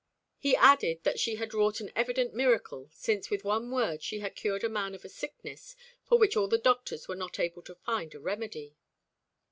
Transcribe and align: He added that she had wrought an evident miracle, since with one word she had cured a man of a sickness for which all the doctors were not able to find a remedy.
He 0.39 0.55
added 0.55 1.03
that 1.03 1.19
she 1.19 1.35
had 1.35 1.53
wrought 1.53 1.79
an 1.79 1.91
evident 1.95 2.33
miracle, 2.33 2.89
since 2.91 3.29
with 3.29 3.43
one 3.43 3.69
word 3.69 4.01
she 4.01 4.17
had 4.17 4.35
cured 4.35 4.63
a 4.63 4.67
man 4.67 4.95
of 4.95 5.05
a 5.05 5.09
sickness 5.09 5.75
for 6.07 6.17
which 6.17 6.35
all 6.35 6.47
the 6.47 6.57
doctors 6.57 7.07
were 7.07 7.13
not 7.15 7.37
able 7.37 7.61
to 7.61 7.75
find 7.75 8.15
a 8.15 8.19
remedy. 8.19 8.75